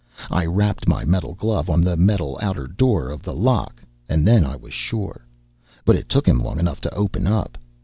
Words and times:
I 0.31 0.47
rapped 0.47 0.87
my 0.87 1.05
metal 1.05 1.35
glove 1.35 1.69
on 1.69 1.81
the 1.81 1.95
metal 1.95 2.39
outer 2.41 2.65
door 2.65 3.11
of 3.11 3.21
the 3.21 3.35
lock, 3.35 3.83
and 4.09 4.25
then 4.25 4.43
I 4.43 4.55
was 4.55 4.73
sure. 4.73 5.27
But 5.85 5.95
it 5.95 6.09
took 6.09 6.27
him 6.27 6.43
long 6.43 6.57
enough 6.59 6.81
to 6.81 6.95
open 6.95 7.27
up. 7.27 7.55